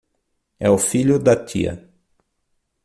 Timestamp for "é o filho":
0.59-1.19